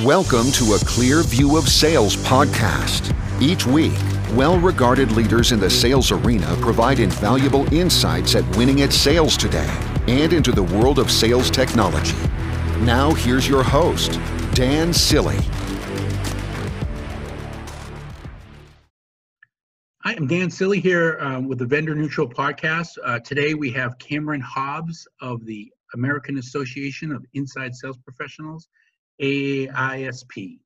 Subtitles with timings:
[0.00, 3.14] Welcome to a Clear View of Sales podcast.
[3.42, 3.92] Each week,
[4.30, 9.68] well regarded leaders in the sales arena provide invaluable insights at winning at sales today
[10.08, 12.16] and into the world of sales technology.
[12.80, 14.12] Now, here's your host,
[14.54, 15.38] Dan Cilley.
[20.04, 22.96] Hi, I'm Dan Cilley here um, with the Vendor Neutral podcast.
[23.04, 28.70] Uh, today we have Cameron Hobbs of the American Association of Inside Sales Professionals
[29.20, 30.58] AISP.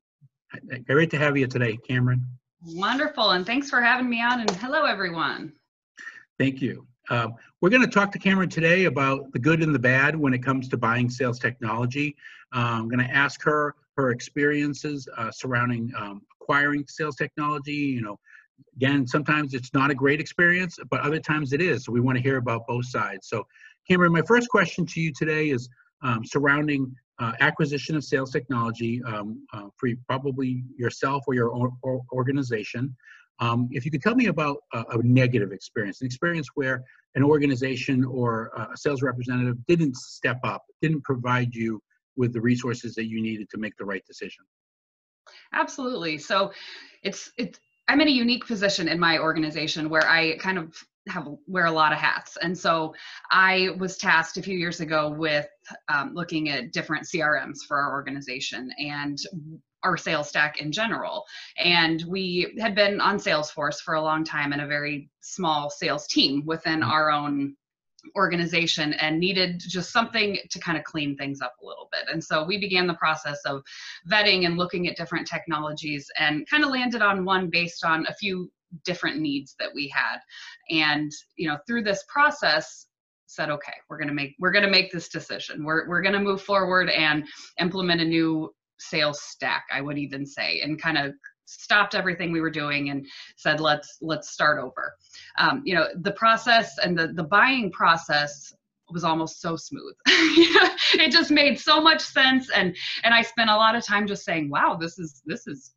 [0.85, 2.25] Great to have you today, Cameron.
[2.65, 4.41] Wonderful, and thanks for having me on.
[4.41, 5.53] And hello, everyone.
[6.39, 6.87] Thank you.
[7.09, 7.29] Uh,
[7.61, 10.43] we're going to talk to Cameron today about the good and the bad when it
[10.43, 12.15] comes to buying sales technology.
[12.53, 17.73] Uh, I'm going to ask her her experiences uh, surrounding um, acquiring sales technology.
[17.73, 18.19] You know,
[18.75, 21.85] again, sometimes it's not a great experience, but other times it is.
[21.85, 23.27] So we want to hear about both sides.
[23.27, 23.45] So,
[23.89, 25.69] Cameron, my first question to you today is
[26.03, 31.71] um, surrounding uh, acquisition of sales technology um, uh, for probably yourself or your or,
[31.83, 32.95] or organization.
[33.39, 36.83] Um, if you could tell me about a, a, negative experience, an experience where
[37.13, 41.79] an organization or a sales representative didn't step up, didn't provide you
[42.15, 44.43] with the resources that you needed to make the right decision.
[45.53, 46.17] Absolutely.
[46.17, 46.51] So
[47.03, 50.75] it's it's I'm in a unique position in my organization where I kind of
[51.07, 52.93] have wear a lot of hats and so
[53.31, 55.47] i was tasked a few years ago with
[55.89, 59.19] um, looking at different crms for our organization and
[59.83, 61.23] our sales stack in general
[61.57, 66.07] and we had been on salesforce for a long time in a very small sales
[66.07, 66.91] team within mm-hmm.
[66.91, 67.55] our own
[68.15, 72.05] organization and needed just something to kind of clean things up a little bit.
[72.11, 73.63] And so we began the process of
[74.09, 78.13] vetting and looking at different technologies and kind of landed on one based on a
[78.13, 78.51] few
[78.83, 80.19] different needs that we had.
[80.69, 82.87] And you know through this process
[83.29, 85.63] said okay we're going to make we're going to make this decision.
[85.63, 87.25] We're, we're going to move forward and
[87.59, 91.11] implement a new sales stack i would even say and kind of
[91.47, 93.05] stopped everything we were doing and
[93.37, 94.93] said let's let's start over.
[95.37, 98.53] Um, you know the process and the the buying process
[98.89, 99.95] was almost so smooth.
[100.93, 104.23] It just made so much sense and and i spent a lot of time just
[104.23, 105.73] saying wow this is this is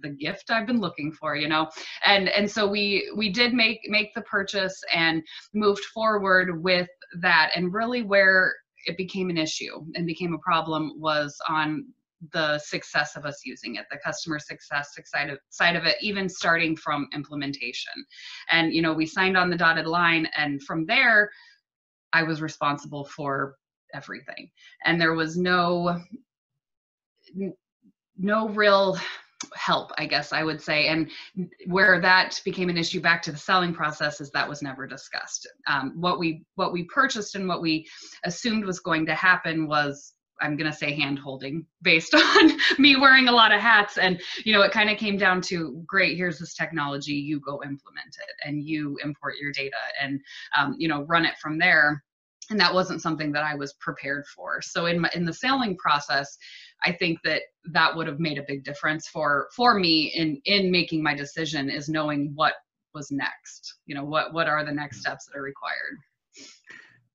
[0.00, 1.68] the gift I've been looking for, you know.
[2.04, 5.22] And and so we we did make make the purchase and
[5.54, 6.88] moved forward with
[7.20, 7.50] that.
[7.54, 8.54] And really where
[8.86, 11.86] it became an issue and became a problem was on
[12.32, 16.28] the success of us using it the customer success side of, side of it even
[16.28, 17.92] starting from implementation
[18.50, 21.30] and you know we signed on the dotted line and from there
[22.14, 23.56] i was responsible for
[23.94, 24.50] everything
[24.86, 26.00] and there was no
[28.16, 28.96] no real
[29.54, 30.88] help i guess i would say.
[30.88, 31.10] And
[31.66, 35.46] where that became an issue back to the selling process is that was never discussed.
[35.66, 37.86] Um, what we what we purchased and what we
[38.24, 42.96] assumed was going to happen was i'm going to say hand holding based on me
[42.96, 43.98] wearing a lot of hats.
[43.98, 47.62] And you know it kind of came down to great here's this technology you go
[47.62, 50.20] implement it and you import your data and
[50.58, 52.02] um, you know run it from there.
[52.48, 54.62] And that wasn't something that I was prepared for.
[54.62, 56.38] So in my, in the selling process,
[56.84, 57.42] I think that
[57.72, 61.70] that would have made a big difference for for me in in making my decision
[61.70, 62.54] is knowing what
[62.94, 63.74] was next.
[63.86, 65.98] You know, what what are the next steps that are required.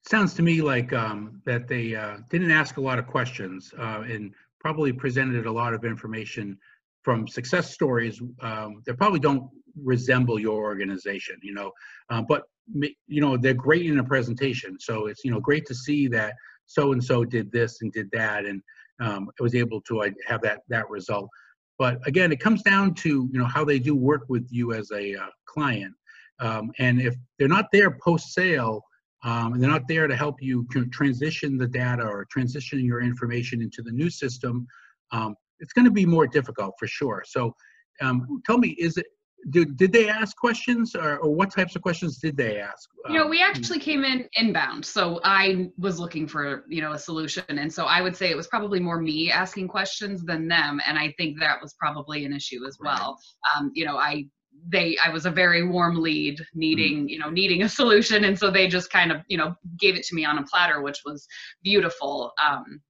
[0.08, 4.02] Sounds to me like um, that they uh, didn't ask a lot of questions uh,
[4.02, 6.58] and probably presented a lot of information
[7.04, 9.50] from success stories um, that probably don't
[9.82, 11.38] resemble your organization.
[11.42, 11.72] You know,
[12.10, 12.44] uh, but
[12.74, 16.34] you know they're great in a presentation so it's you know great to see that
[16.66, 18.62] so and so did this and did that and
[19.02, 21.30] um, I was able to have that that result.
[21.78, 24.92] But again it comes down to you know how they do work with you as
[24.92, 25.94] a uh, client.
[26.40, 28.82] Um, and if they're not there post sale
[29.24, 33.62] um, and they're not there to help you transition the data or transition your information
[33.62, 34.66] into the new system
[35.12, 37.24] um, it's going to be more difficult for sure.
[37.26, 37.56] So
[38.02, 39.06] um, tell me is it
[39.50, 42.90] did, did they ask questions or, or what types of questions did they ask?
[43.08, 46.92] You know we um, actually came in inbound so i was looking for you know
[46.94, 50.48] a solution and so i would say it was probably more me asking questions than
[50.48, 53.18] them and i think that was probably an issue as well.
[53.56, 54.26] Um, you know i
[54.70, 57.10] they i was a very warm lead needing mm.
[57.10, 60.04] you know needing a solution and so they just kind of you know gave it
[60.04, 61.28] to me on a platter which was
[61.64, 62.82] beautiful um,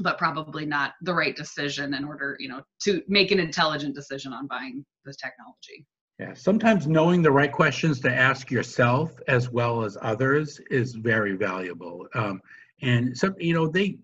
[0.00, 4.32] but probably not the right decision in order you know to make an intelligent decision
[4.32, 5.86] on buying this technology
[6.18, 11.34] yeah, sometimes knowing the right questions to ask yourself as well as others is very
[11.36, 12.06] valuable.
[12.14, 12.40] Um,
[12.82, 13.98] and so, you know, they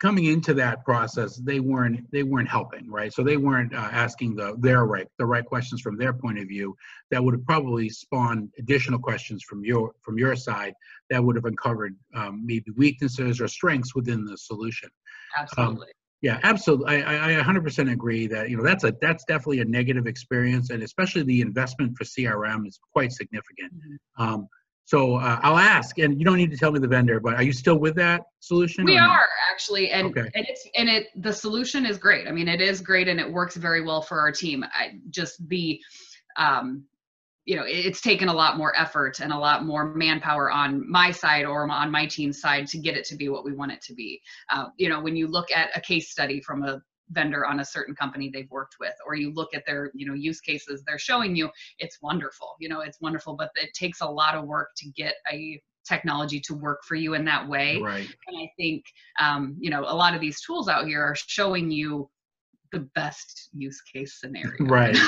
[0.00, 3.12] coming into that process, they weren't they weren't helping, right?
[3.12, 6.48] So they weren't uh, asking the their right the right questions from their point of
[6.48, 6.74] view.
[7.10, 10.74] That would have probably spawned additional questions from your from your side
[11.10, 14.88] that would have uncovered um, maybe weaknesses or strengths within the solution.
[15.38, 15.86] Absolutely.
[15.86, 15.92] Um,
[16.22, 17.02] Yeah, absolutely.
[17.02, 20.70] I, I, I 100% agree that you know that's a that's definitely a negative experience,
[20.70, 23.72] and especially the investment for CRM is quite significant.
[23.74, 24.22] Mm-hmm.
[24.22, 24.48] Um,
[24.86, 27.42] so uh, I'll ask, and you don't need to tell me the vendor, but are
[27.42, 28.84] you still with that solution?
[28.84, 30.30] We are actually, and okay.
[30.34, 32.28] and it's and it the solution is great.
[32.28, 34.64] I mean, it is great, and it works very well for our team.
[34.64, 35.80] I just the
[36.36, 36.84] um,
[37.46, 41.10] you know it's taken a lot more effort and a lot more manpower on my
[41.10, 43.80] side or on my team's side to get it to be what we want it
[43.80, 44.20] to be.
[44.52, 47.64] Uh, you know when you look at a case study from a vendor on a
[47.64, 50.98] certain company they've worked with or you look at their you know use cases they're
[50.98, 51.48] showing you
[51.78, 55.14] it's wonderful you know it's wonderful but it takes a lot of work to get
[55.32, 57.80] a technology to work for you in that way.
[57.80, 58.08] Right.
[58.26, 58.84] And i think
[59.20, 62.10] um, you know a lot of these tools out here are showing you
[62.72, 64.52] the best use case scenario.
[64.60, 64.96] Right.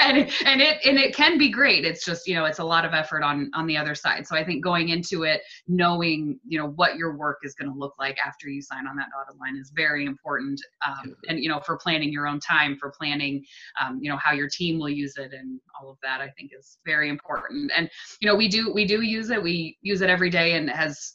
[0.00, 1.84] And and it and it can be great.
[1.84, 4.26] It's just you know it's a lot of effort on on the other side.
[4.26, 7.78] So i think going into it knowing you know what your work is going to
[7.78, 10.60] look like after you sign on that dotted line is very important.
[10.86, 13.44] Um, and you know for planning your own time for planning
[13.80, 16.50] um, you know how your team will use it and all of that i think
[16.56, 17.72] is very important.
[17.74, 17.88] And
[18.20, 19.42] you know we do we do use it.
[19.42, 21.14] We use it every day and has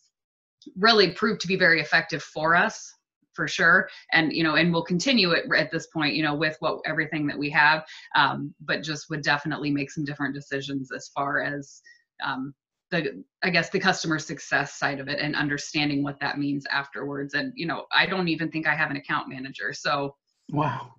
[0.78, 2.94] really proved to be very effective for us
[3.34, 6.56] for sure and you know and we'll continue it at this point you know with
[6.60, 7.84] what everything that we have
[8.16, 11.82] um, but just would definitely make some different decisions as far as
[12.24, 12.54] um,
[12.92, 17.34] the i guess the customer success side of it and understanding what that means afterwards
[17.34, 20.16] and you know i don't even think i have an account manager so
[20.52, 20.92] wow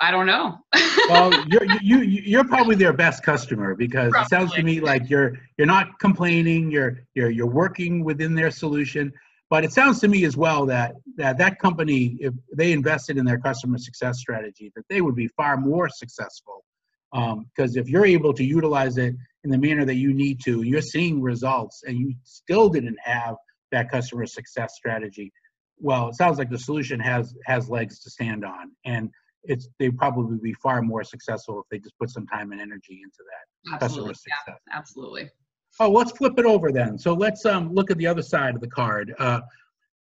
[0.00, 0.58] I don't know.
[1.08, 4.24] well, you're you you're probably their best customer because probably.
[4.24, 6.70] it sounds to me like you're you're not complaining.
[6.70, 9.12] You're you're you're working within their solution.
[9.50, 13.24] But it sounds to me as well that that, that company, if they invested in
[13.24, 16.64] their customer success strategy, that they would be far more successful.
[17.12, 19.14] Because um, if you're able to utilize it
[19.44, 23.36] in the manner that you need to, you're seeing results, and you still didn't have
[23.70, 25.32] that customer success strategy.
[25.78, 29.10] Well, it sounds like the solution has has legs to stand on, and
[29.44, 33.00] it's they probably be far more successful if they just put some time and energy
[33.02, 34.14] into that absolutely.
[34.14, 34.42] customer success.
[34.48, 35.30] Yeah, absolutely.
[35.80, 36.98] Oh, let's flip it over then.
[36.98, 39.14] So let's um, look at the other side of the card.
[39.18, 39.40] Uh,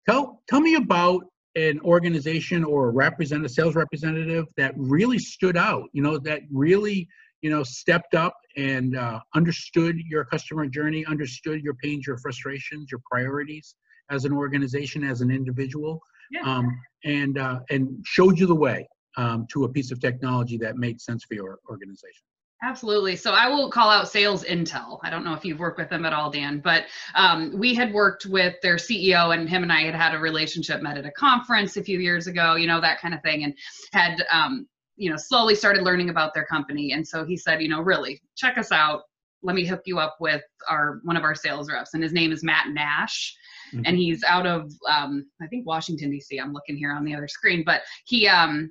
[0.09, 1.25] tell tell me about
[1.55, 5.89] an organization or a representative, sales representative that really stood out.
[5.93, 7.09] You know, that really
[7.41, 12.91] you know stepped up and uh, understood your customer journey, understood your pains, your frustrations,
[12.91, 13.75] your priorities
[14.11, 16.43] as an organization, as an individual, yeah.
[16.43, 18.87] um, and uh, and showed you the way
[19.17, 22.25] um, to a piece of technology that made sense for your organization.
[22.65, 23.17] Absolutely.
[23.17, 25.01] So I will call out SalesIntel.
[25.03, 26.85] I don't know if you've worked with them at all, Dan, but
[27.17, 30.81] um, we had worked with their CEO, and him and I had had a relationship,
[30.81, 33.55] met at a conference a few years ago, you know, that kind of thing, and
[33.93, 36.93] had, um, you know, slowly started learning about their company.
[36.93, 39.03] And so he said, you know, really check us out.
[39.43, 42.31] Let me hook you up with our one of our sales reps, and his name
[42.31, 43.37] is Matt Nash.
[43.75, 43.83] Mm-hmm.
[43.87, 46.39] And he's out of, um, I think Washington D.C.
[46.39, 48.71] I'm looking here on the other screen, but he um,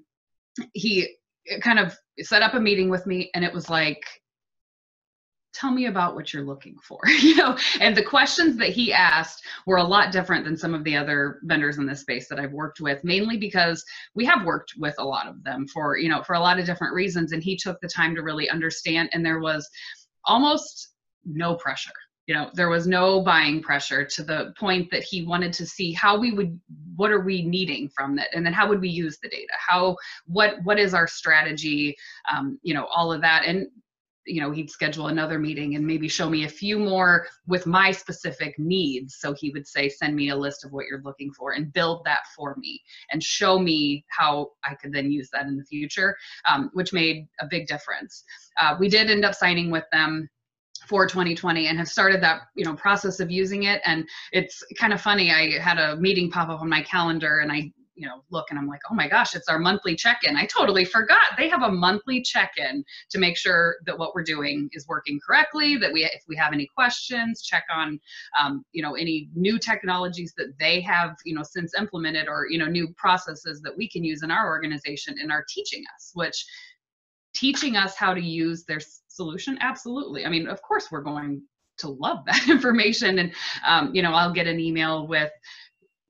[0.73, 1.17] he
[1.61, 4.03] kind of set up a meeting with me and it was like
[5.53, 7.57] tell me about what you're looking for you know?
[7.79, 11.39] And the questions that he asked were a lot different than some of the other
[11.43, 13.83] vendors in this space that i've worked with mainly because
[14.15, 16.65] we have worked with a lot of them for you know for a lot of
[16.65, 19.69] different reasons and he took the time to really understand and there was
[20.25, 20.93] almost
[21.25, 21.91] no pressure
[22.27, 25.91] you know there was no buying pressure to the point that he wanted to see
[25.91, 26.59] how we would
[26.95, 28.27] what are we needing from it?
[28.33, 29.53] And then how would we use the data?
[29.57, 29.95] How
[30.25, 31.95] what what is our strategy?
[32.31, 33.45] Um, you know all of that.
[33.45, 33.67] And
[34.27, 37.91] you know he'd schedule another meeting and maybe show me a few more with my
[37.91, 39.17] specific needs.
[39.19, 42.03] So he would say send me a list of what you're looking for and build
[42.05, 42.79] that for me
[43.12, 46.15] and show me how i could then use that in the future
[46.48, 48.24] um, which made a big difference.
[48.60, 50.29] Uh, we did end up signing with them
[50.91, 53.81] for 2020 and have started that you know process of using it.
[53.86, 57.50] And it's kind of funny i had a meeting pop up on my calendar and
[57.50, 60.36] i you know look and i'm like oh my gosh it's our monthly check-in.
[60.36, 61.38] I totally forgot.
[61.38, 65.77] They have a monthly check-in to make sure that what we're doing is working correctly
[65.77, 67.98] that we if we have any questions check on
[68.41, 72.57] um, you know any new technologies that they have you know since implemented or you
[72.57, 76.45] know new processes that we can use in our organization and are teaching us which
[77.33, 78.81] teaching us how to use their
[79.15, 79.58] solution?
[79.62, 80.25] Absolutely.
[80.25, 81.41] I mean of course we're going
[81.77, 83.20] to love that information.
[83.20, 83.32] And
[83.65, 85.32] um, you know i'll get an email with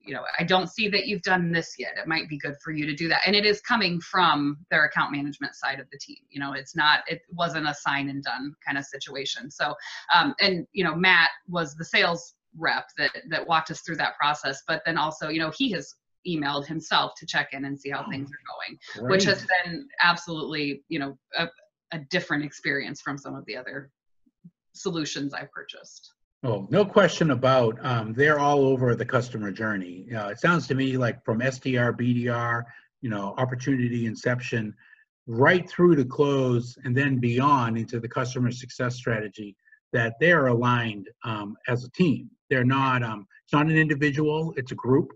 [0.03, 1.93] you know i don't see that you've done this yet.
[1.97, 3.21] It might be good for you to do that.
[3.25, 6.17] And it is coming from their account management side of the team.
[6.29, 9.51] You know it's not it wasn't a sign and done kind of situation.
[9.51, 9.75] So
[10.13, 14.17] um, and you know matt was the sales rep that that walked us through that
[14.19, 14.63] process.
[14.67, 15.95] But then also you know he has
[16.27, 19.11] emailed himself to check in and see how things are going Great.
[19.11, 21.47] which has been absolutely you know a,
[21.91, 23.91] a different experience from some of the other
[24.73, 26.13] solutions I've purchased.
[26.43, 30.07] Oh, no question about um, they're all over the customer journey.
[30.11, 32.63] Uh, it sounds to me like from SDR, BDR,
[33.01, 34.73] you know, opportunity inception,
[35.27, 39.55] right through to close, and then beyond into the customer success strategy.
[39.93, 42.29] That they're aligned um, as a team.
[42.49, 43.03] They're not.
[43.03, 44.53] Um, it's not an individual.
[44.55, 45.11] It's a group,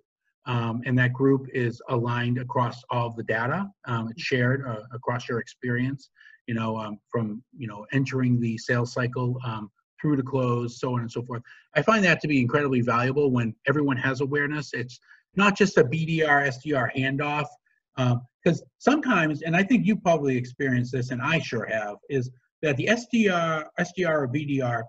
[0.45, 3.71] um, and that group is aligned across all the data.
[3.87, 6.09] Um, it's shared uh, across your experience.
[6.47, 9.69] You know, um, from you know entering the sales cycle um,
[10.01, 11.41] through to close, so on and so forth.
[11.75, 14.73] I find that to be incredibly valuable when everyone has awareness.
[14.73, 14.99] It's
[15.35, 17.47] not just a BDR, SDR handoff,
[17.95, 22.29] because um, sometimes, and I think you probably experienced this, and I sure have, is
[22.61, 24.83] that the SDR, SDR or BDR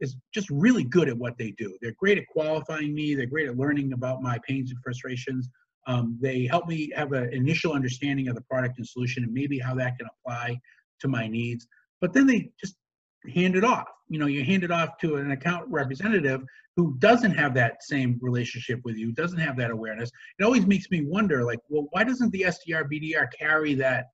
[0.00, 1.76] is just really good at what they do.
[1.80, 3.14] They're great at qualifying me.
[3.14, 5.48] They're great at learning about my pains and frustrations.
[5.86, 9.58] Um, they help me have an initial understanding of the product and solution and maybe
[9.58, 10.58] how that can apply
[11.02, 11.66] to my needs.
[12.00, 12.76] But then they just
[13.32, 13.86] hand it off.
[14.08, 16.42] You know, you hand it off to an account representative
[16.76, 20.10] who doesn't have that same relationship with you, doesn't have that awareness.
[20.38, 24.06] It always makes me wonder, like, well, why doesn't the SDR BDR carry that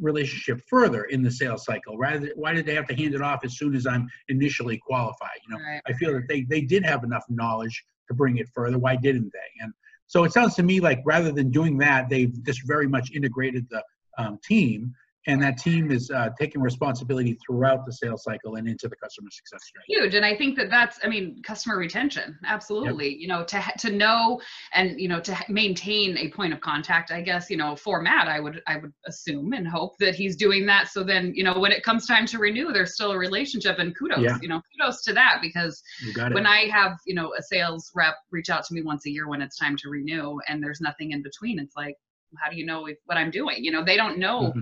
[0.00, 1.96] relationship further in the sales cycle?
[1.96, 5.38] Rather, why did they have to hand it off as soon as I'm initially qualified?
[5.46, 5.82] You know, right.
[5.86, 8.78] I feel that they they did have enough knowledge to bring it further.
[8.78, 9.64] Why didn't they?
[9.64, 9.72] And
[10.06, 13.66] so it sounds to me like rather than doing that, they've just very much integrated
[13.70, 13.82] the
[14.18, 14.94] um, team
[15.26, 19.28] and that team is uh, taking responsibility throughout the sales cycle and into the customer
[19.30, 19.94] success strategy.
[19.94, 23.10] Huge, and I think that that's, I mean, customer retention, absolutely.
[23.10, 23.20] Yep.
[23.20, 24.40] You know, to to know
[24.72, 27.10] and you know to maintain a point of contact.
[27.10, 30.36] I guess you know for Matt, I would I would assume and hope that he's
[30.36, 30.88] doing that.
[30.88, 33.96] So then you know when it comes time to renew, there's still a relationship, and
[33.96, 34.38] kudos, yeah.
[34.40, 35.82] you know, kudos to that because
[36.14, 39.28] when I have you know a sales rep reach out to me once a year
[39.28, 41.96] when it's time to renew, and there's nothing in between, it's like
[42.38, 43.64] how do you know if, what I'm doing?
[43.64, 44.50] You know, they don't know.
[44.50, 44.60] Mm-hmm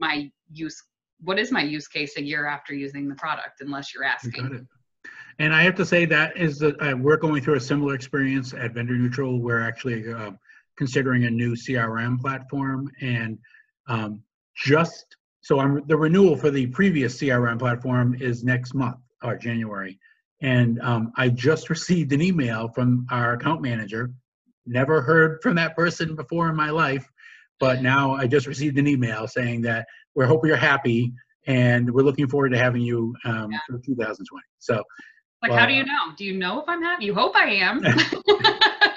[0.00, 0.82] my use
[1.22, 4.66] what is my use case a year after using the product unless you're asking?
[5.38, 8.52] and i have to say that is that uh, we're going through a similar experience
[8.54, 9.40] at vendor neutral.
[9.40, 10.32] We're actually uh,
[10.76, 13.38] considering a new crm platform and
[13.86, 14.22] um,
[14.56, 19.98] just so i'm the renewal for the previous crm platform is next month or january.
[20.42, 24.12] And um, i just received an email from our account manager.
[24.66, 27.06] Never heard from that person before in my life
[27.60, 31.12] but now I just received an email saying that we hope you're happy
[31.46, 33.58] and we're looking forward to having you um, yeah.
[33.68, 34.24] for 2020.
[34.58, 34.82] So,
[35.42, 36.12] like, how do you know?
[36.16, 37.04] Do you know if I'm happy?
[37.04, 37.80] You hope I am.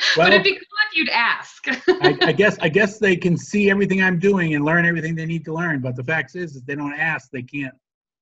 [0.18, 1.68] well, Would it be cool if you'd ask?
[1.68, 5.26] I, I, guess I guess they can see everything I'm doing and learn everything they
[5.26, 5.80] need to learn.
[5.80, 7.74] But the fact is, if they don't ask, they can't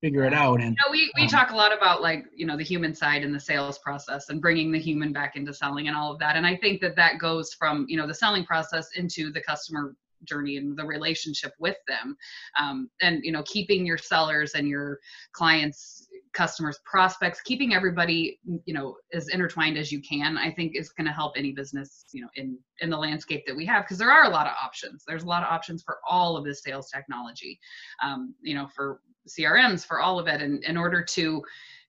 [0.01, 0.61] figure it out.
[0.61, 2.93] And you know, we we um, talk a lot about like you know the human
[2.93, 6.19] side in the sales process and bringing the human back into selling and all of
[6.19, 6.35] that.
[6.35, 9.95] And I think that that goes from you know the selling process into the customer
[10.25, 12.15] journey and the relationship with them.
[12.59, 14.99] Um, and you know keeping your sellers and your
[15.33, 20.89] clients customers prospects keeping everybody you know as intertwined as you can i think is
[20.89, 23.97] going to help any business you know in in the landscape that we have because
[23.97, 25.03] there are a lot of options.
[25.05, 27.59] There's a lot of options for all of this sales technology
[28.01, 30.41] um, you know for crms for all of it.
[30.41, 31.41] And in order to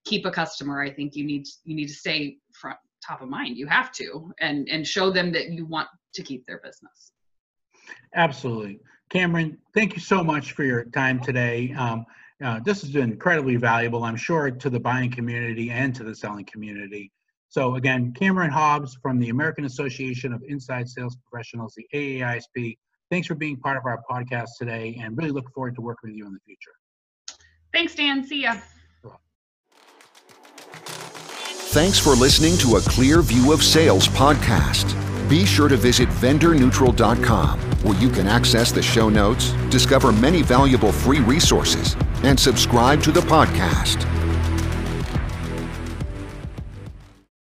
[0.04, 3.56] keep a customer i think you need you need to stay front top of mind.
[3.56, 7.12] You have to and and show them that you want to keep their business
[8.14, 8.80] Absolutely.
[9.10, 11.74] Cameron, thank you so much for your time today.
[11.74, 12.06] Um,
[12.42, 16.14] uh, this has been incredibly valuable, I'm sure, to the buying community and to the
[16.14, 17.12] selling community.
[17.48, 22.78] So again, Cameron Hobbs from the American Association of Inside Sales Professionals, the AAISP.
[23.10, 26.16] Thanks for being part of our podcast today and really look forward to working with
[26.16, 26.72] you in the future.
[27.74, 28.24] Thanks, Dan.
[28.24, 28.56] See ya.
[31.74, 34.88] Thanks for listening to a Clear View of Sales podcast.
[35.28, 40.92] Be sure to visit vendorneutral.com where you can access the show notes, discover many valuable
[40.92, 44.21] free resources, and subscribe to the podcast.